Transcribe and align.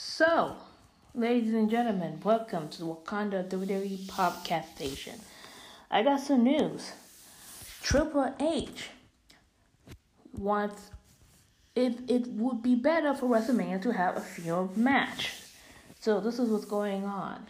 So, 0.00 0.54
ladies 1.12 1.52
and 1.54 1.68
gentlemen, 1.68 2.20
welcome 2.22 2.68
to 2.68 2.78
the 2.78 2.86
Wakanda 2.86 3.48
WWE 3.48 4.06
podcast 4.06 4.76
station. 4.76 5.14
I 5.90 6.04
got 6.04 6.20
some 6.20 6.44
news. 6.44 6.92
Triple 7.82 8.32
H 8.38 8.90
wants 10.34 10.92
it. 11.74 11.98
It 12.08 12.28
would 12.28 12.62
be 12.62 12.76
better 12.76 13.12
for 13.12 13.26
WrestleMania 13.26 13.82
to 13.82 13.92
have 13.92 14.16
a 14.16 14.20
field 14.20 14.76
match. 14.76 15.32
So 15.98 16.20
this 16.20 16.38
is 16.38 16.48
what's 16.48 16.64
going 16.64 17.04
on. 17.04 17.48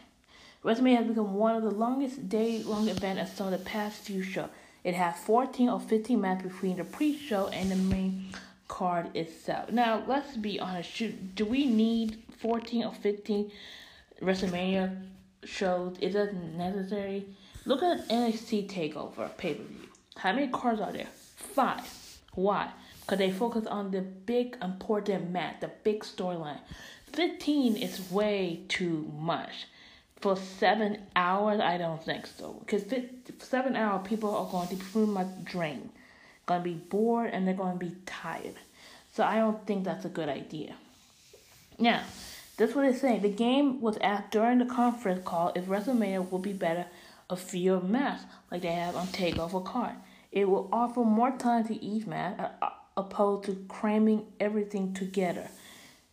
WrestleMania 0.65 0.97
has 0.97 1.07
become 1.07 1.35
one 1.35 1.55
of 1.55 1.63
the 1.63 1.71
longest 1.71 2.31
day-long 2.31 2.89
events 2.89 3.31
of 3.31 3.37
some 3.37 3.53
of 3.53 3.59
the 3.59 3.67
past 3.67 4.01
few 4.01 4.23
shows. 4.23 4.49
It 4.85 4.95
has 4.95 5.19
14 5.19 5.69
or 5.69 5.81
15 5.81 6.19
matches 6.19 6.51
between 6.51 6.79
the 6.79 6.85
pre-show 6.85 7.49
and 7.49 7.71
the 7.71 7.77
main 7.77 8.33
card 8.69 9.17
itself. 9.17 9.71
Now, 9.73 10.05
let's 10.07 10.37
be 10.37 10.61
honest. 10.61 10.91
Should, 10.91 11.35
do 11.35 11.45
we 11.45 11.67
need 11.67 12.23
14 12.39 12.85
or 12.85 12.93
15 12.93 13.51
WrestleMania 14.23 15.03
shows? 15.45 15.97
Is 16.01 16.15
that 16.15 16.35
necessary? 16.35 17.27
Look 17.65 17.83
at 17.83 18.09
NXT 18.09 18.71
TakeOver 18.71 19.37
pay 19.37 19.55
per 19.55 19.63
view. 19.65 19.89
How 20.17 20.33
many 20.33 20.49
cards 20.49 20.81
are 20.81 20.93
there? 20.93 21.09
Five. 21.37 22.21
Why? 22.35 22.71
Because 23.01 23.19
they 23.19 23.31
focus 23.31 23.67
on 23.67 23.91
the 23.91 24.01
big 24.01 24.57
important 24.63 25.31
match, 25.31 25.61
the 25.61 25.71
big 25.83 26.01
storyline. 26.01 26.61
15 27.13 27.77
is 27.77 28.11
way 28.11 28.63
too 28.69 29.11
much. 29.19 29.67
For 30.21 30.37
seven 30.37 30.99
hours, 31.15 31.61
I 31.61 31.79
don't 31.79 32.03
think 32.03 32.27
so. 32.27 32.61
Because 32.61 32.85
seven 33.39 33.77
hours, 33.77 34.07
people 34.07 34.35
are 34.35 34.51
going 34.51 34.69
to 34.69 34.77
pretty 34.77 35.11
my 35.11 35.25
drain, 35.45 35.91
going 36.49 36.63
to 36.63 36.69
be 36.69 36.75
bored, 36.75 37.31
and 37.33 37.47
they're 37.47 37.55
going 37.55 37.79
to 37.79 37.85
be 37.85 37.95
tired. 38.07 38.57
So 39.15 39.23
I 39.23 39.37
don't 39.37 39.65
think 39.67 39.85
that's 39.85 40.05
a 40.05 40.09
good 40.09 40.29
idea. 40.29 40.75
Now, 41.79 42.03
this 42.57 42.71
is 42.71 42.77
what 42.77 42.87
it's 42.87 43.01
saying. 43.01 43.23
The 43.23 43.31
game 43.31 43.81
was 43.81 43.99
asked 43.99 44.33
during 44.33 44.59
the 44.59 44.67
conference 44.67 45.23
call 45.25 45.53
if 45.55 45.67
WrestleMania 45.67 46.29
would 46.31 46.43
be 46.43 46.53
better 46.53 46.87
a 47.31 47.37
field 47.37 47.89
match 47.89 48.21
like 48.51 48.63
they 48.63 48.73
have 48.73 48.97
on 48.97 49.07
Takeover 49.09 49.65
card. 49.65 49.95
It 50.33 50.49
will 50.49 50.69
offer 50.73 51.01
more 51.01 51.31
time 51.31 51.67
to 51.69 51.85
each 51.85 52.07
match 52.07 52.39
uh, 52.39 52.71
opposed 52.97 53.45
to 53.45 53.65
cramming 53.69 54.27
everything 54.41 54.93
together. 54.95 55.49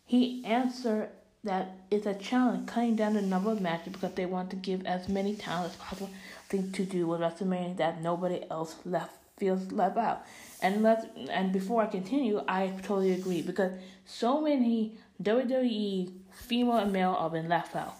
He 0.04 0.44
answered 0.44 1.08
that 1.42 1.76
it's 1.90 2.06
a 2.06 2.14
challenge 2.14 2.68
cutting 2.68 2.96
down 2.96 3.14
the 3.14 3.22
number 3.22 3.50
of 3.50 3.60
matches 3.60 3.92
because 3.92 4.12
they 4.12 4.26
want 4.26 4.50
to 4.50 4.56
give 4.56 4.84
as 4.86 5.08
many 5.08 5.34
times 5.34 5.70
as 5.70 5.76
possible 5.76 6.10
thing 6.48 6.70
to 6.72 6.84
do 6.84 7.06
with 7.06 7.20
WrestleMania 7.20 7.76
that 7.78 8.02
nobody 8.02 8.44
else 8.50 8.76
left 8.84 9.16
feels 9.36 9.70
left 9.72 9.96
out. 9.96 10.24
And 10.62 10.82
let 10.82 11.10
and 11.30 11.52
before 11.52 11.82
I 11.82 11.86
continue, 11.86 12.42
I 12.48 12.68
totally 12.82 13.12
agree 13.12 13.42
because 13.42 13.72
so 14.04 14.40
many 14.40 14.96
WWE 15.22 16.12
female 16.32 16.78
and 16.78 16.92
male 16.92 17.14
have 17.14 17.32
been 17.32 17.48
left 17.48 17.76
out. 17.76 17.96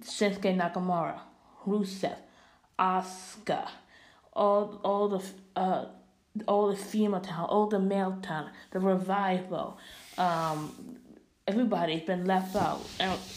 Shinsuke 0.00 0.56
Nakamura, 0.56 1.18
Rusev, 1.66 2.16
Asuka, 2.78 3.68
all 4.32 4.80
all 4.84 5.08
the 5.08 5.24
uh 5.54 5.86
all 6.46 6.68
the 6.68 6.76
female 6.76 7.20
talent, 7.20 7.50
all 7.50 7.66
the 7.66 7.78
male 7.78 8.18
talent, 8.22 8.54
the 8.70 8.80
revival, 8.80 9.78
um, 10.18 10.98
everybody's 11.46 12.02
been 12.02 12.26
left 12.26 12.54
out 12.54 12.84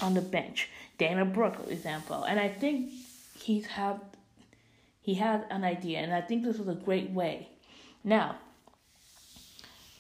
on 0.01 0.13
the 0.13 0.21
bench. 0.21 0.69
Dana 0.97 1.23
Brooke, 1.23 1.55
example, 1.69 2.23
and 2.25 2.37
I 2.39 2.49
think 2.49 2.91
he's 3.39 3.65
have 3.67 4.01
he 5.09 5.15
had 5.15 5.43
an 5.49 5.63
idea, 5.63 5.97
and 5.97 6.13
I 6.13 6.21
think 6.21 6.43
this 6.43 6.59
was 6.59 6.67
a 6.67 6.75
great 6.75 7.09
way. 7.09 7.49
Now, 8.03 8.35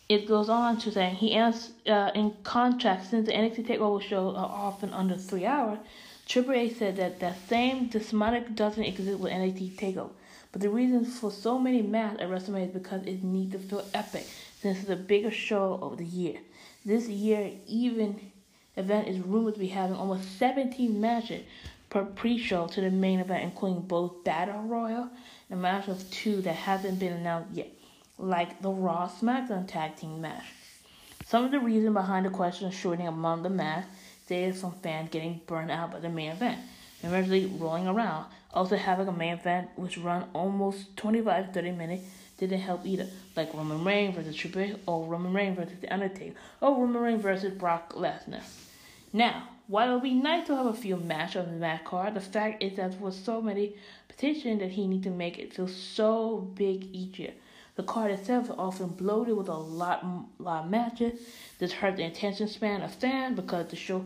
it 0.07 0.27
goes 0.27 0.49
on 0.49 0.77
to 0.81 0.91
say 0.91 1.09
he 1.09 1.33
asks 1.33 1.71
uh, 1.87 2.11
in 2.13 2.35
contrast 2.43 3.09
since 3.09 3.25
the 3.25 3.33
NXT 3.33 3.65
Takeover 3.65 4.03
shows 4.03 4.35
are 4.35 4.51
often 4.67 4.93
under 4.93 5.15
three 5.15 5.47
hours. 5.47 5.79
Triple 6.27 6.53
H 6.53 6.77
said 6.77 6.97
that 6.97 7.19
that 7.21 7.37
same 7.47 7.87
despotic 7.87 8.53
doesn't 8.53 8.83
exist 8.83 9.19
with 9.19 9.31
NXT 9.31 9.77
Takeover. 9.77 10.11
But 10.51 10.61
the 10.61 10.69
reason 10.69 11.03
for 11.05 11.31
so 11.31 11.57
many 11.57 11.81
matches 11.81 12.19
at 12.21 12.29
WrestleMania 12.29 12.67
is 12.67 12.73
because 12.73 13.01
it 13.07 13.23
needs 13.23 13.53
to 13.53 13.59
feel 13.59 13.85
epic 13.95 14.27
since 14.61 14.77
it's 14.77 14.87
the 14.87 14.95
biggest 14.95 15.37
show 15.37 15.79
of 15.81 15.97
the 15.97 16.05
year. 16.05 16.37
This 16.85 17.07
year, 17.07 17.51
even 17.65 18.31
event 18.77 19.07
is 19.07 19.19
rumored 19.19 19.55
to 19.55 19.59
be 19.59 19.69
having 19.69 19.95
almost 19.95 20.37
17 20.37 21.01
matches 21.01 21.43
pre-show 21.89 22.67
to 22.67 22.81
the 22.81 22.91
main 22.91 23.19
event, 23.19 23.43
including 23.43 23.81
both 23.81 24.23
Battle 24.23 24.61
Royal 24.61 25.09
and 25.49 25.61
match 25.61 25.87
of 25.87 26.09
two 26.11 26.41
that 26.41 26.55
haven't 26.55 26.99
been 26.99 27.13
announced 27.13 27.55
yet 27.55 27.69
like 28.17 28.61
the 28.61 28.69
Raw 28.69 29.09
SmackDown 29.09 29.67
tag 29.67 29.95
team 29.95 30.21
match. 30.21 30.45
Some 31.25 31.45
of 31.45 31.51
the 31.51 31.59
reason 31.59 31.93
behind 31.93 32.25
the 32.25 32.29
question 32.29 32.67
of 32.67 32.73
shortening 32.73 33.07
among 33.07 33.43
the 33.43 33.49
match 33.49 33.85
is 34.29 34.59
some 34.59 34.73
fans 34.83 35.09
getting 35.09 35.41
burned 35.47 35.71
out 35.71 35.91
by 35.91 35.99
the 35.99 36.09
main 36.09 36.31
event 36.31 36.59
and 37.01 37.11
eventually 37.11 37.45
rolling 37.45 37.87
around. 37.87 38.25
Also 38.53 38.75
having 38.75 39.07
a 39.07 39.11
main 39.11 39.33
event 39.33 39.69
which 39.75 39.97
run 39.97 40.25
almost 40.33 40.95
25 40.97 41.53
30 41.53 41.71
minutes 41.71 42.03
didn't 42.37 42.61
help 42.61 42.85
either, 42.85 43.07
like 43.35 43.53
Roman 43.53 43.83
Reigns 43.83 44.15
versus 44.15 44.35
Triple 44.35 44.61
H 44.61 44.75
or 44.85 45.05
Roman 45.05 45.33
Reigns 45.33 45.57
versus 45.57 45.79
The 45.81 45.93
Undertaker 45.93 46.35
or 46.61 46.75
Roman 46.75 47.01
Reigns 47.01 47.21
versus 47.21 47.53
Brock 47.53 47.93
Lesnar. 47.93 48.41
Now, 49.11 49.48
while 49.69 49.91
it 49.91 49.93
would 49.93 50.03
be 50.03 50.15
nice 50.15 50.47
to 50.47 50.55
have 50.55 50.65
a 50.65 50.73
few 50.73 50.97
matches 50.97 51.45
on 51.45 51.51
the 51.53 51.59
match 51.59 51.83
card, 51.85 52.15
the 52.15 52.21
fact 52.21 52.63
is 52.63 52.75
that 52.77 52.99
with 52.99 53.13
so 53.13 53.39
many 53.39 53.75
petitions 54.07 54.59
that 54.61 54.71
he 54.71 54.87
need 54.87 55.03
to 55.03 55.11
make 55.11 55.37
it 55.37 55.53
feel 55.53 55.67
so 55.67 56.39
big 56.55 56.87
each 56.91 57.19
year. 57.19 57.33
The 57.75 57.83
card 57.83 58.09
itself 58.09 58.45
is 58.45 58.55
often 58.57 58.87
bloated 58.87 59.37
with 59.37 59.47
a 59.47 59.53
lot, 59.53 60.03
lot 60.39 60.65
of 60.65 60.71
matches. 60.71 61.19
This 61.59 61.71
hurts 61.71 61.97
the 61.97 62.05
attention 62.05 62.47
span 62.47 62.81
of 62.81 62.91
fans 62.95 63.35
because 63.35 63.67
the 63.67 63.75
show 63.75 64.03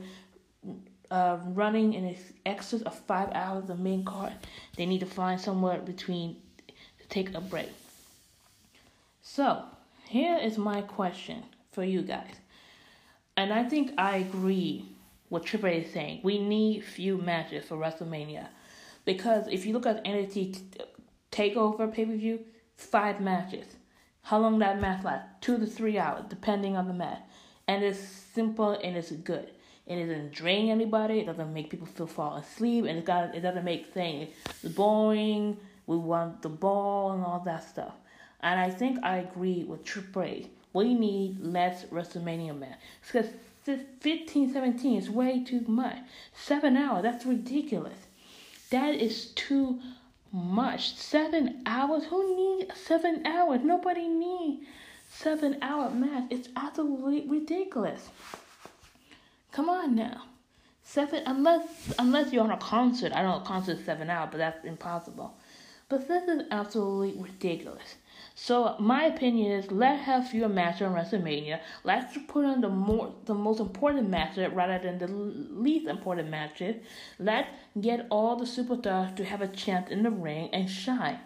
uh, 1.10 1.38
running 1.46 1.94
in 1.94 2.14
excess 2.46 2.82
of 2.82 3.00
five 3.00 3.30
hours 3.32 3.62
of 3.62 3.68
the 3.68 3.76
main 3.76 4.04
card. 4.04 4.34
They 4.76 4.86
need 4.86 5.00
to 5.00 5.06
find 5.06 5.40
somewhere 5.40 5.80
between 5.80 6.36
to 6.68 7.08
take 7.08 7.34
a 7.34 7.40
break. 7.40 7.72
So, 9.22 9.64
here 10.10 10.38
is 10.38 10.58
my 10.58 10.82
question 10.82 11.44
for 11.72 11.86
you 11.86 12.02
guys. 12.02 12.36
And 13.38 13.54
I 13.54 13.64
think 13.64 13.94
I 13.98 14.18
agree 14.18 14.93
with 15.34 15.44
Triple 15.44 15.70
H 15.70 15.88
is 15.88 15.94
saying. 15.94 16.22
We 16.24 16.38
need 16.38 16.86
few 16.86 17.18
matches 17.18 17.66
for 17.66 17.76
WrestleMania. 17.76 18.48
Because 19.04 19.48
if 19.50 19.66
you 19.66 19.74
look 19.74 19.88
at 19.88 20.06
NXT 20.06 20.62
TakeOver 21.32 21.92
pay 21.92 22.06
per 22.06 22.16
view, 22.16 22.40
five 22.78 23.20
matches. 23.20 23.66
How 24.22 24.38
long 24.40 24.60
that 24.60 24.80
match 24.80 25.04
lasts? 25.04 25.28
Two 25.42 25.58
to 25.58 25.66
three 25.66 25.98
hours, 25.98 26.24
depending 26.30 26.78
on 26.78 26.88
the 26.88 26.94
match. 26.94 27.20
And 27.68 27.84
it's 27.84 28.00
simple 28.00 28.72
and 28.72 28.96
it's 28.96 29.12
good. 29.12 29.50
It 29.88 30.00
doesn't 30.00 30.32
drain 30.32 30.70
anybody. 30.70 31.20
It 31.20 31.26
doesn't 31.26 31.52
make 31.54 31.70
people 31.70 31.88
feel 31.88 32.08
fall 32.08 32.38
asleep. 32.38 32.86
And 32.86 33.00
it 33.00 33.06
got 33.06 33.36
it 33.36 33.42
doesn't 33.42 33.66
make 33.66 33.88
things 33.88 34.30
boring. 34.76 35.58
We 35.88 35.98
want 35.98 36.42
the 36.44 36.50
ball 36.50 37.12
and 37.12 37.24
all 37.26 37.42
that 37.44 37.68
stuff. 37.68 37.94
And 38.42 38.60
I 38.60 38.70
think 38.70 39.00
I 39.04 39.18
agree 39.18 39.64
with 39.64 39.84
Triple 39.84 40.24
H. 40.24 40.48
We 40.74 40.94
need 40.94 41.40
less 41.42 41.86
WrestleMania 41.86 42.58
match. 42.58 42.80
Because 43.02 43.30
15, 43.64 44.52
17 44.52 44.98
is 44.98 45.10
way 45.10 45.44
too 45.44 45.64
much. 45.68 45.98
Seven 46.34 46.76
hours, 46.76 47.04
that's 47.04 47.26
ridiculous. 47.26 47.98
That 48.72 48.96
is 48.96 49.28
too 49.36 49.80
much. 50.32 50.96
Seven 50.96 51.62
hours? 51.66 52.06
Who 52.06 52.36
needs 52.36 52.78
seven 52.78 53.26
hours? 53.26 53.62
Nobody 53.64 54.08
needs 54.08 54.66
seven 55.10 55.58
hour 55.62 55.90
math. 55.92 56.32
It's 56.32 56.50
absolutely 56.56 57.26
ridiculous. 57.28 58.10
Come 59.52 59.70
on 59.70 59.96
now. 59.96 60.24
Seven 60.84 61.24
unless 61.26 61.94
unless 62.00 62.34
you're 62.34 62.44
on 62.44 62.52
a 62.52 62.58
concert. 62.58 63.14
I 63.14 63.22
don't 63.22 63.40
know 63.40 63.46
concert 63.46 63.80
seven 63.86 64.10
hours, 64.10 64.30
but 64.32 64.40
that's 64.40 64.66
impossible. 64.66 65.38
But 65.88 66.08
this 66.08 66.28
is 66.28 66.44
absolutely 66.52 67.22
ridiculous. 67.22 67.96
So 68.36 68.76
my 68.80 69.04
opinion 69.06 69.52
is 69.52 69.72
let 69.72 70.00
have 70.00 70.28
fewer 70.28 70.50
matches 70.50 70.88
on 70.88 70.96
WrestleMania. 70.96 71.60
Let's 71.84 72.18
put 72.28 72.46
on 72.46 72.62
the 72.62 72.70
more 72.70 73.14
the 73.26 73.36
most 73.36 73.60
important 73.60 74.10
matches 74.10 74.52
rather 74.54 74.80
than 74.80 74.98
the 74.98 75.08
least 75.08 75.88
important 75.88 76.30
matches. 76.30 76.78
Let's 77.20 77.50
get 77.80 78.08
all 78.10 78.36
the 78.36 78.46
superstars 78.46 79.16
to 79.18 79.24
have 79.24 79.42
a 79.42 79.48
chance 79.48 79.92
in 79.92 80.04
the 80.04 80.10
ring 80.10 80.50
and 80.52 80.70
shine. 80.70 81.20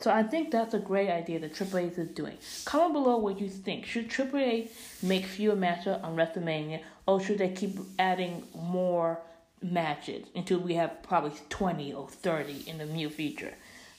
So 0.00 0.12
I 0.12 0.22
think 0.22 0.52
that's 0.52 0.74
a 0.74 0.78
great 0.78 1.10
idea 1.10 1.40
that 1.40 1.54
Triple 1.54 1.80
H 1.80 1.98
is 1.98 2.08
doing. 2.10 2.38
Comment 2.64 2.92
below 2.92 3.16
what 3.18 3.40
you 3.40 3.48
think. 3.48 3.84
Should 3.84 4.08
Triple 4.08 4.38
H 4.38 4.70
make 5.02 5.26
fewer 5.26 5.56
matches 5.56 5.98
on 6.02 6.14
WrestleMania, 6.16 6.82
or 7.06 7.20
should 7.20 7.38
they 7.38 7.50
keep 7.50 7.76
adding 7.98 8.44
more 8.54 9.20
matches 9.60 10.28
until 10.36 10.60
we 10.60 10.74
have 10.74 11.02
probably 11.02 11.32
20 11.50 11.92
or 11.92 12.08
30 12.08 12.68
in 12.68 12.78
the 12.78 12.86
near 12.86 13.10
future? 13.10 13.54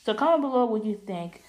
So 0.06 0.14
comment 0.14 0.42
below 0.42 0.66
what 0.66 0.86
you 0.86 0.96
think. 1.06 1.44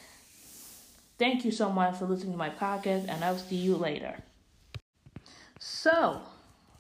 Thank 1.20 1.44
you 1.44 1.50
so 1.50 1.70
much 1.70 1.99
for 1.99 2.06
listening 2.06 2.32
to 2.32 2.38
my 2.38 2.49
podcast, 2.49 3.06
and 3.06 3.22
I'll 3.22 3.37
see 3.37 3.56
you 3.56 3.76
later. 3.76 4.22
So, 5.58 6.22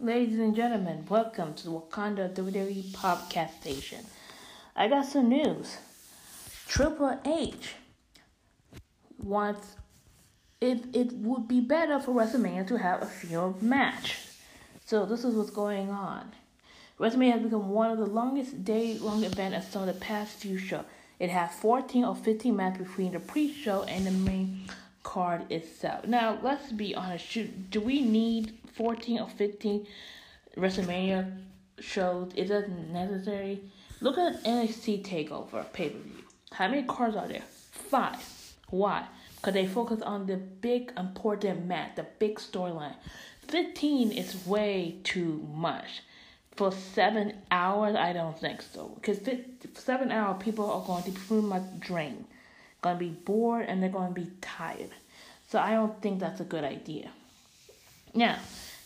ladies 0.00 0.38
and 0.38 0.56
gentlemen, 0.56 1.04
welcome 1.10 1.52
to 1.52 1.64
the 1.64 1.70
Wakanda 1.70 2.34
WWE 2.34 2.84
podcast 2.92 3.60
station. 3.60 3.98
I 4.74 4.88
got 4.88 5.04
some 5.04 5.28
news. 5.28 5.76
Triple 6.66 7.20
H 7.26 7.74
wants 9.22 9.76
it. 10.62 10.86
It 10.94 11.12
would 11.12 11.46
be 11.46 11.60
better 11.60 12.00
for 12.00 12.12
WrestleMania 12.12 12.66
to 12.68 12.78
have 12.78 13.02
a 13.02 13.06
field 13.06 13.62
match. 13.62 14.16
So 14.86 15.04
this 15.04 15.22
is 15.22 15.34
what's 15.34 15.50
going 15.50 15.90
on. 15.90 16.32
WrestleMania 16.98 17.32
has 17.32 17.42
become 17.42 17.68
one 17.68 17.90
of 17.90 17.98
the 17.98 18.06
longest 18.06 18.64
day-long 18.64 19.22
events 19.22 19.66
of 19.66 19.70
some 19.70 19.86
of 19.86 19.94
the 19.94 20.00
past 20.00 20.38
few 20.38 20.56
shows. 20.56 20.86
It 21.20 21.28
has 21.28 21.54
14 21.56 22.04
or 22.04 22.16
15 22.16 22.56
matches 22.56 22.88
between 22.88 23.12
the 23.12 23.20
pre-show 23.20 23.82
and 23.82 24.06
the 24.06 24.10
main 24.10 24.62
card 25.02 25.52
itself. 25.52 26.06
Now, 26.06 26.38
let's 26.42 26.72
be 26.72 26.94
honest. 26.94 27.26
Should, 27.26 27.70
do 27.70 27.82
we 27.82 28.00
need 28.00 28.54
14 28.74 29.20
or 29.20 29.28
15 29.28 29.86
WrestleMania 30.56 31.36
shows? 31.78 32.32
Is 32.34 32.48
that 32.48 32.70
necessary? 32.70 33.60
Look 34.00 34.16
at 34.16 34.42
NXT 34.44 35.04
Takeover 35.04 35.70
pay-per-view. 35.74 36.24
How 36.52 36.68
many 36.68 36.84
cards 36.84 37.16
are 37.16 37.28
there? 37.28 37.44
Five. 37.70 38.54
Why? 38.70 39.04
Because 39.36 39.52
they 39.52 39.66
focus 39.66 40.00
on 40.00 40.26
the 40.26 40.38
big 40.38 40.90
important 40.96 41.66
match, 41.66 41.96
the 41.96 42.06
big 42.18 42.36
storyline. 42.36 42.94
15 43.48 44.10
is 44.12 44.46
way 44.46 44.96
too 45.04 45.46
much 45.52 46.02
for 46.56 46.72
seven 46.72 47.34
hours, 47.50 47.96
I 47.96 48.12
don't 48.12 48.38
think 48.38 48.62
so. 48.62 48.92
Because 48.94 49.20
seven 49.74 50.10
hours, 50.10 50.42
people 50.42 50.70
are 50.70 50.84
going 50.86 51.02
to 51.04 51.10
be 51.10 51.16
pretty 51.16 51.46
much 51.46 51.62
drained, 51.78 52.24
going 52.82 52.98
to 52.98 53.04
be 53.04 53.10
bored, 53.10 53.66
and 53.66 53.82
they're 53.82 53.90
going 53.90 54.14
to 54.14 54.20
be 54.20 54.30
tired. 54.40 54.90
So 55.48 55.58
I 55.58 55.72
don't 55.72 56.00
think 56.02 56.20
that's 56.20 56.40
a 56.40 56.44
good 56.44 56.64
idea. 56.64 57.10
Now, 58.14 58.38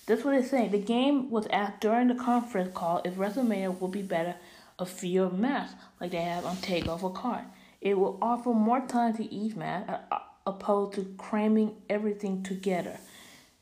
this 0.07 0.21
is 0.21 0.25
what 0.25 0.35
it's 0.35 0.51
saying. 0.51 0.71
The 0.71 0.79
game 0.79 1.31
was 1.31 1.47
asked 1.49 1.81
during 1.81 2.09
the 2.09 2.15
conference 2.15 2.71
call 2.75 3.01
if 3.05 3.15
WrestleMania 3.15 3.79
will 3.81 3.89
be 3.89 4.03
better 4.03 4.35
a 4.79 4.87
field 4.87 5.39
match 5.39 5.71
like 6.01 6.11
they 6.11 6.21
have 6.21 6.45
on 6.45 6.57
Takeover 6.57 7.15
card. 7.15 7.45
It 7.81 7.99
will 7.99 8.19
offer 8.21 8.51
more 8.51 8.81
time 8.81 9.17
to 9.17 9.33
each 9.33 9.57
match, 9.57 9.89
uh, 9.89 10.19
opposed 10.47 10.95
to 10.95 11.05
cramming 11.17 11.77
everything 11.89 12.43
together. 12.43 12.99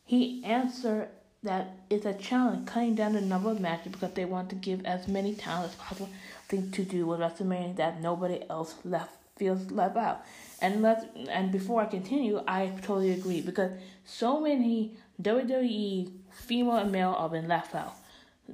He 0.04 0.42
answered 0.44 1.08
that 1.42 1.74
it's 1.90 2.06
a 2.06 2.14
challenge 2.14 2.66
cutting 2.66 2.94
down 2.94 3.14
the 3.14 3.20
number 3.20 3.50
of 3.50 3.60
matches 3.60 3.92
because 3.92 4.12
they 4.12 4.24
want 4.24 4.48
to 4.50 4.54
give 4.54 4.84
as 4.84 5.08
many 5.08 5.34
talents 5.34 5.74
as 5.74 5.80
possible 5.80 6.08
thing 6.48 6.70
to 6.70 6.84
do 6.84 7.06
with 7.06 7.20
WrestleMania 7.20 7.76
that 7.76 8.00
nobody 8.00 8.40
else 8.48 8.74
left 8.84 9.12
feels 9.36 9.70
left 9.70 9.96
out. 9.96 10.24
And 10.60 10.82
let 10.82 11.16
and 11.28 11.50
before 11.50 11.82
I 11.82 11.86
continue, 11.86 12.42
I 12.46 12.72
totally 12.82 13.12
agree 13.12 13.40
because 13.40 13.72
so 14.04 14.40
many 14.40 14.92
WWE 15.20 16.12
female 16.30 16.76
and 16.76 16.92
male 16.92 17.14
have 17.18 17.32
been 17.32 17.48
left 17.48 17.74
out. 17.74 17.96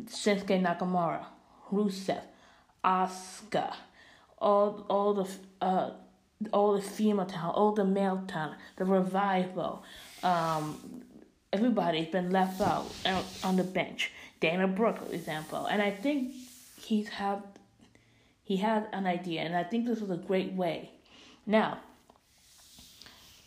Shinsuke 0.06 0.62
Nakamura, 0.62 1.24
Rusev, 1.70 2.22
Asuka, 2.84 3.74
all 4.38 4.86
all 4.88 5.12
the 5.14 5.28
uh 5.60 5.90
all 6.52 6.74
the 6.74 6.82
female 6.82 7.26
talent, 7.26 7.56
all 7.56 7.72
the 7.72 7.84
male 7.84 8.22
talent, 8.28 8.58
the 8.76 8.84
revival, 8.84 9.82
um, 10.22 11.02
everybody's 11.52 12.08
been 12.08 12.30
left 12.30 12.60
out 12.60 12.86
on 13.44 13.56
the 13.56 13.64
bench. 13.64 14.12
Dana 14.40 14.68
Brooke, 14.68 15.04
for 15.06 15.12
example, 15.12 15.66
and 15.66 15.82
I 15.82 15.90
think 15.90 16.32
he's 16.80 17.08
have 17.08 17.42
he 18.44 18.56
had 18.56 18.88
an 18.92 19.06
idea, 19.06 19.42
and 19.42 19.54
I 19.54 19.62
think 19.62 19.86
this 19.86 20.00
was 20.00 20.10
a 20.10 20.16
great 20.16 20.52
way. 20.52 20.90
Now, 21.46 21.78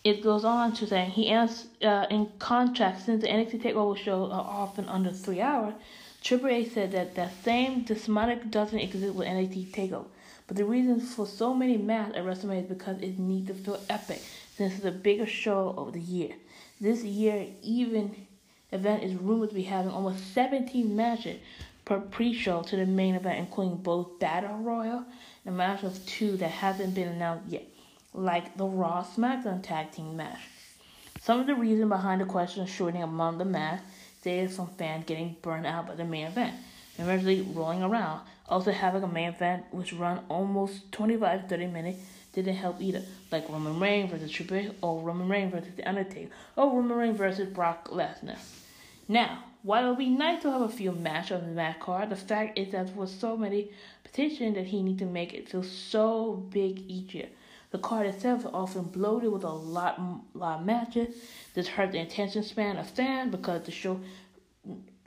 it 0.03 0.23
goes 0.23 0.43
on 0.43 0.73
to 0.73 0.87
say 0.87 1.05
he 1.05 1.31
asks 1.31 1.67
uh, 1.83 2.05
in 2.09 2.27
contract 2.39 3.05
since 3.05 3.21
the 3.21 3.27
NXT 3.27 3.63
Takeover 3.63 3.97
shows 3.97 4.31
are 4.31 4.41
often 4.41 4.87
under 4.89 5.11
three 5.11 5.41
hours. 5.41 5.73
Triple 6.23 6.49
H 6.49 6.73
said 6.73 6.91
that 6.91 7.15
that 7.15 7.31
same 7.43 7.83
despotic 7.83 8.51
doesn't 8.51 8.77
exist 8.77 9.15
with 9.15 9.27
NXT 9.27 9.71
Takeover. 9.71 10.05
But 10.47 10.57
the 10.57 10.65
reason 10.65 10.99
for 10.99 11.25
so 11.25 11.53
many 11.53 11.77
matches 11.77 12.15
at 12.15 12.23
WrestleMania 12.23 12.63
is 12.63 12.69
because 12.69 13.01
it 13.01 13.17
needs 13.17 13.47
to 13.47 13.53
feel 13.53 13.79
epic, 13.89 14.21
since 14.55 14.73
it's 14.73 14.83
the 14.83 14.91
biggest 14.91 15.31
show 15.31 15.73
of 15.77 15.93
the 15.93 15.99
year. 15.99 16.33
This 16.81 17.03
year, 17.03 17.45
even 17.61 18.15
event 18.71 19.03
is 19.03 19.13
rumored 19.13 19.49
to 19.49 19.55
be 19.55 19.61
having 19.61 19.91
almost 19.91 20.33
17 20.33 20.95
matches 20.95 21.39
per 21.85 21.99
pre-show 21.99 22.63
to 22.63 22.75
the 22.75 22.87
main 22.87 23.13
event, 23.13 23.37
including 23.37 23.77
both 23.77 24.17
Battle 24.17 24.57
Royal 24.57 25.05
and 25.45 25.53
a 25.53 25.57
match 25.57 25.83
of 25.83 26.03
two 26.07 26.37
that 26.37 26.49
haven't 26.49 26.95
been 26.95 27.07
announced 27.07 27.49
yet, 27.49 27.67
like 28.15 28.57
the 28.57 28.65
Raw 28.65 29.05
SmackDown 29.15 29.61
Tag 29.61 29.91
Team 29.91 30.17
match. 30.17 30.39
Some 31.21 31.39
of 31.39 31.45
the 31.45 31.53
reason 31.53 31.87
behind 31.87 32.19
the 32.19 32.25
question 32.25 32.63
of 32.63 32.69
shortening 32.69 33.03
among 33.03 33.37
the 33.37 33.45
match 33.45 33.81
stated 34.19 34.49
from 34.49 34.65
fans 34.69 35.05
getting 35.05 35.35
burned 35.43 35.67
out 35.67 35.85
by 35.85 35.93
the 35.93 36.03
main 36.03 36.25
event 36.25 36.55
and 36.97 37.07
eventually 37.07 37.41
rolling 37.53 37.83
around. 37.83 38.21
Also 38.51 38.71
having 38.71 39.01
a 39.01 39.07
main 39.07 39.29
event 39.29 39.63
which 39.71 39.93
run 39.93 40.19
almost 40.27 40.91
25 40.91 41.47
30 41.47 41.67
minutes 41.67 41.99
didn't 42.33 42.55
help 42.55 42.81
either, 42.81 43.01
like 43.31 43.47
Roman 43.47 43.79
Reigns 43.79 44.11
versus 44.11 44.29
Triple 44.29 44.57
H 44.57 44.71
or 44.81 45.01
Roman 45.01 45.29
Reigns 45.29 45.53
versus 45.53 45.73
The 45.77 45.87
Undertaker 45.87 46.29
or 46.57 46.75
Roman 46.75 46.97
Reigns 46.97 47.17
versus 47.17 47.47
Brock 47.47 47.89
Lesnar. 47.89 48.37
Now, 49.07 49.45
while 49.63 49.85
it 49.85 49.89
would 49.89 49.97
be 49.97 50.09
nice 50.09 50.41
to 50.41 50.51
have 50.51 50.61
a 50.61 50.69
few 50.69 50.91
matches 50.91 51.41
on 51.41 51.47
the 51.47 51.53
match 51.53 51.79
card, 51.79 52.09
the 52.09 52.15
fact 52.17 52.57
is 52.57 52.73
that 52.73 52.93
with 52.93 53.09
so 53.09 53.37
many 53.37 53.69
petitions 54.03 54.55
that 54.55 54.65
he 54.65 54.83
needs 54.83 54.99
to 54.99 55.05
make 55.05 55.33
it 55.33 55.47
feel 55.47 55.63
so 55.63 56.33
big 56.49 56.83
each 56.89 57.13
year. 57.13 57.29
The 57.71 57.77
card 57.77 58.05
itself 58.05 58.41
is 58.41 58.51
often 58.53 58.83
bloated 58.83 59.31
with 59.31 59.45
a 59.45 59.49
lot, 59.49 59.97
lot 60.33 60.59
of 60.59 60.65
matches. 60.65 61.15
This 61.53 61.69
hurts 61.69 61.93
the 61.93 61.99
attention 61.99 62.43
span 62.43 62.75
of 62.77 62.89
fans 62.89 63.31
because 63.31 63.63
the 63.63 63.71
show 63.71 64.01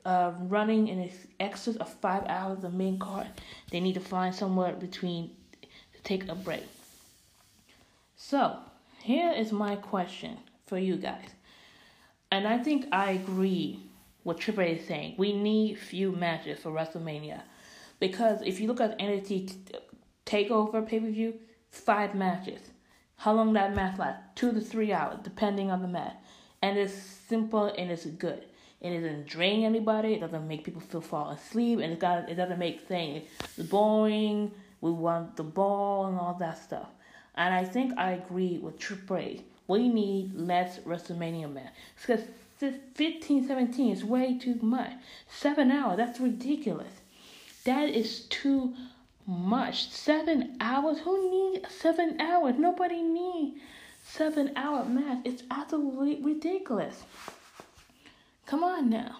uh, 0.04 0.32
running 0.40 0.88
in 0.88 1.10
excess 1.40 1.76
of 1.76 1.88
five 1.88 2.24
hours 2.28 2.60
the 2.60 2.70
main 2.70 2.98
card. 2.98 3.26
They 3.70 3.80
need 3.80 3.94
to 3.94 4.00
find 4.00 4.34
somewhere 4.34 4.72
between 4.72 5.30
to 5.62 6.02
take 6.02 6.28
a 6.28 6.34
break. 6.34 6.64
So, 8.16 8.58
here 9.02 9.32
is 9.32 9.52
my 9.52 9.76
question 9.76 10.38
for 10.66 10.78
you 10.78 10.96
guys. 10.96 11.28
And 12.30 12.48
I 12.48 12.58
think 12.58 12.86
I 12.90 13.12
agree 13.12 13.80
with 14.24 14.38
Triple 14.38 14.64
H 14.64 14.80
is 14.80 14.86
saying. 14.88 15.14
We 15.18 15.32
need 15.32 15.78
few 15.78 16.10
matches 16.12 16.58
for 16.60 16.70
WrestleMania. 16.70 17.42
Because 18.00 18.42
if 18.42 18.60
you 18.60 18.66
look 18.66 18.80
at 18.80 18.98
NXT 18.98 19.56
TakeOver 20.26 20.86
pay 20.86 21.00
per 21.00 21.10
view, 21.10 21.34
five 21.70 22.14
matches. 22.14 22.60
How 23.16 23.32
long 23.32 23.52
that 23.52 23.74
match 23.74 23.98
last? 23.98 24.20
Two 24.34 24.52
to 24.52 24.60
three 24.60 24.92
hours, 24.92 25.18
depending 25.22 25.70
on 25.70 25.82
the 25.82 25.88
match. 25.88 26.14
And 26.62 26.78
it's 26.78 26.94
simple 26.94 27.66
and 27.66 27.90
it's 27.90 28.06
good. 28.06 28.44
It 28.84 29.00
doesn't 29.00 29.26
drain 29.26 29.64
anybody. 29.64 30.12
It 30.12 30.20
doesn't 30.20 30.46
make 30.46 30.62
people 30.62 30.82
feel 30.82 31.00
fall 31.00 31.30
asleep, 31.30 31.78
and 31.78 31.90
it 31.94 31.98
got 31.98 32.28
it 32.28 32.34
doesn't 32.34 32.58
make 32.58 32.86
things 32.86 33.26
boring. 33.70 34.50
We 34.82 34.90
want 34.90 35.36
the 35.36 35.42
ball 35.42 36.04
and 36.04 36.18
all 36.18 36.34
that 36.34 36.58
stuff. 36.62 36.88
And 37.34 37.54
I 37.54 37.64
think 37.64 37.96
I 37.96 38.12
agree 38.12 38.58
with 38.58 38.78
Triple. 38.78 39.40
We 39.68 39.88
need 39.88 40.34
less 40.34 40.80
WrestleMania 40.80 41.50
man. 41.50 41.70
Because 41.98 42.26
15, 42.58 43.48
17 43.48 43.90
is 43.90 44.04
way 44.04 44.38
too 44.38 44.56
much. 44.60 44.92
Seven 45.30 45.70
hours, 45.70 45.96
that's 45.96 46.20
ridiculous. 46.20 46.92
That 47.64 47.88
is 47.88 48.26
too 48.26 48.74
much. 49.26 49.88
Seven 49.88 50.58
hours? 50.60 50.98
Who 50.98 51.30
needs 51.30 51.74
seven 51.74 52.20
hours? 52.20 52.56
Nobody 52.58 53.00
needs 53.00 53.58
seven 54.04 54.52
hour 54.56 54.84
match. 54.84 55.20
It's 55.24 55.42
absolutely 55.50 56.20
ridiculous. 56.22 57.02
Come 58.46 58.62
on 58.62 58.90
now. 58.90 59.18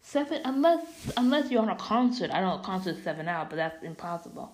Seven 0.00 0.40
unless 0.44 1.12
unless 1.16 1.50
you're 1.50 1.62
on 1.62 1.68
a 1.68 1.76
concert. 1.76 2.30
I 2.32 2.40
know 2.40 2.58
concert 2.58 2.96
seven 3.02 3.28
hours, 3.28 3.48
but 3.50 3.56
that's 3.56 3.82
impossible. 3.82 4.52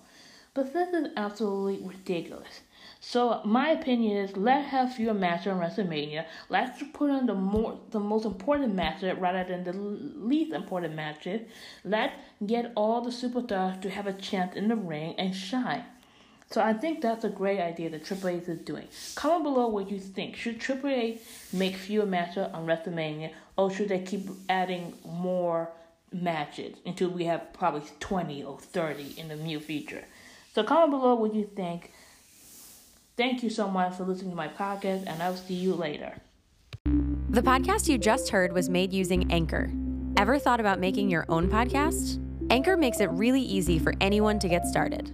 But 0.53 0.71
this 0.73 0.93
is 0.93 1.11
absolutely 1.17 1.85
ridiculous. 1.85 2.61
So 3.01 3.41
my 3.43 3.69
opinion 3.71 4.17
is 4.17 4.37
let 4.37 4.65
have 4.65 4.95
fewer 4.95 5.13
matches 5.13 5.47
on 5.47 5.59
WrestleMania. 5.59 6.25
Let's 6.49 6.81
put 6.93 7.09
on 7.09 7.25
the 7.25 7.33
more 7.33 7.77
the 7.91 7.99
most 7.99 8.25
important 8.25 8.73
matches 8.73 9.17
rather 9.17 9.43
than 9.43 9.65
the 9.65 9.73
least 9.73 10.53
important 10.53 10.95
matches. 10.95 11.41
Let's 11.83 12.15
get 12.45 12.71
all 12.75 13.01
the 13.01 13.09
superstars 13.09 13.81
to 13.81 13.89
have 13.89 14.07
a 14.07 14.13
chance 14.13 14.55
in 14.55 14.69
the 14.69 14.77
ring 14.77 15.15
and 15.17 15.35
shine. 15.35 15.83
So 16.51 16.61
I 16.61 16.73
think 16.73 17.01
that's 17.01 17.23
a 17.23 17.29
great 17.29 17.59
idea 17.59 17.89
that 17.89 18.05
Triple 18.05 18.29
H 18.29 18.43
is 18.47 18.59
doing. 18.59 18.87
Comment 19.15 19.43
below 19.43 19.67
what 19.67 19.89
you 19.89 19.99
think. 19.99 20.35
Should 20.35 20.61
Triple 20.61 20.89
H 20.89 21.19
make 21.51 21.75
fewer 21.75 22.05
matches 22.05 22.47
on 22.53 22.65
WrestleMania, 22.65 23.31
or 23.57 23.71
should 23.71 23.89
they 23.89 23.99
keep 23.99 24.29
adding 24.47 24.93
more 25.03 25.71
matches 26.11 26.77
until 26.85 27.09
we 27.09 27.25
have 27.25 27.51
probably 27.53 27.83
20 27.99 28.43
or 28.43 28.59
30 28.59 29.15
in 29.17 29.27
the 29.27 29.35
near 29.35 29.59
future? 29.59 30.05
So 30.53 30.63
comment 30.63 30.91
below 30.91 31.15
what 31.15 31.33
you 31.33 31.43
think. 31.43 31.91
Thank 33.17 33.43
you 33.43 33.49
so 33.49 33.69
much 33.69 33.95
for 33.95 34.03
listening 34.03 34.31
to 34.31 34.35
my 34.35 34.47
podcast, 34.47 35.07
and 35.07 35.21
I'll 35.23 35.35
see 35.35 35.55
you 35.55 35.73
later. 35.73 36.13
The 37.29 37.41
podcast 37.41 37.89
you 37.89 37.97
just 37.97 38.29
heard 38.29 38.53
was 38.53 38.69
made 38.69 38.93
using 38.93 39.31
Anchor. 39.31 39.71
Ever 40.15 40.39
thought 40.39 40.59
about 40.59 40.79
making 40.79 41.09
your 41.09 41.25
own 41.27 41.49
podcast? 41.49 42.21
Anchor 42.49 42.77
makes 42.77 42.99
it 42.99 43.09
really 43.09 43.41
easy 43.41 43.79
for 43.79 43.93
anyone 43.99 44.39
to 44.39 44.47
get 44.47 44.65
started. 44.65 45.13